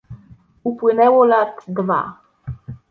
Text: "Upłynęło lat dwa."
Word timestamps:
"Upłynęło 0.63 1.25
lat 1.25 1.65
dwa." 1.67 2.17